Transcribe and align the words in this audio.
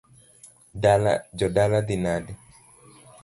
Jodala 1.41 1.79
dhi 1.87 1.97
nade? 2.05 2.31